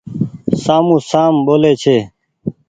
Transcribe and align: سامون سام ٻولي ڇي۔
سامون 0.63 0.99
سام 1.09 1.33
ٻولي 1.45 1.73
ڇي۔ 1.81 1.97